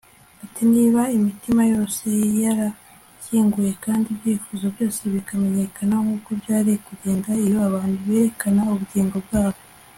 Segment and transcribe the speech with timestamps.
[0.43, 2.05] ati: niba imitima yose
[2.43, 9.59] yarakinguye kandi ibyifuzo byose bikamenyekana- nkuko byari kugenda iyo abantu berekana ubugingo bwabo